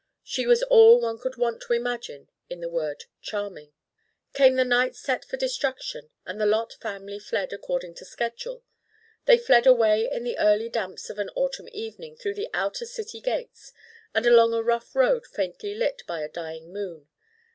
[0.23, 3.71] She was all one could want to imagine in the word charming.
[4.33, 8.63] Came the night set for destruction and the Lot family fled according to schedule.
[9.25, 13.21] They fled away in the early damps of an autumn evening through the outer city
[13.21, 13.73] gates
[14.11, 17.07] and along a rough road faintly lit by a dying moon.